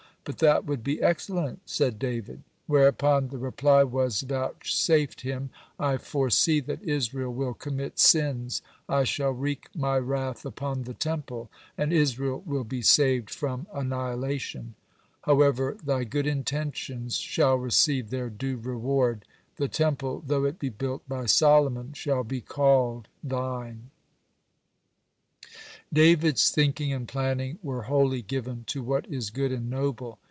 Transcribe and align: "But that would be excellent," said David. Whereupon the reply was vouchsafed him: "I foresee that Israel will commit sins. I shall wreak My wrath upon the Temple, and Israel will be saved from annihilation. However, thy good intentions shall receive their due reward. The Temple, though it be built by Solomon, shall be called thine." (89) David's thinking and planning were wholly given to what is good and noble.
"But 0.23 0.37
that 0.37 0.65
would 0.65 0.83
be 0.83 1.01
excellent," 1.01 1.61
said 1.65 1.97
David. 1.97 2.43
Whereupon 2.67 3.29
the 3.29 3.39
reply 3.39 3.83
was 3.83 4.21
vouchsafed 4.21 5.21
him: 5.21 5.49
"I 5.79 5.97
foresee 5.97 6.59
that 6.59 6.83
Israel 6.83 7.33
will 7.33 7.55
commit 7.55 7.97
sins. 7.97 8.61
I 8.87 9.03
shall 9.03 9.31
wreak 9.31 9.69
My 9.73 9.97
wrath 9.97 10.45
upon 10.45 10.83
the 10.83 10.93
Temple, 10.93 11.49
and 11.75 11.91
Israel 11.91 12.43
will 12.45 12.63
be 12.63 12.83
saved 12.83 13.31
from 13.31 13.65
annihilation. 13.73 14.75
However, 15.23 15.75
thy 15.83 16.03
good 16.03 16.27
intentions 16.27 17.15
shall 17.17 17.55
receive 17.55 18.11
their 18.11 18.29
due 18.29 18.57
reward. 18.57 19.25
The 19.55 19.67
Temple, 19.67 20.21
though 20.27 20.43
it 20.45 20.59
be 20.59 20.69
built 20.69 21.01
by 21.09 21.25
Solomon, 21.25 21.93
shall 21.93 22.23
be 22.23 22.41
called 22.41 23.07
thine." 23.23 23.89
(89) 25.93 26.07
David's 26.07 26.49
thinking 26.51 26.93
and 26.93 27.05
planning 27.05 27.59
were 27.61 27.81
wholly 27.81 28.21
given 28.21 28.63
to 28.67 28.81
what 28.81 29.05
is 29.11 29.29
good 29.29 29.51
and 29.51 29.69
noble. 29.69 30.17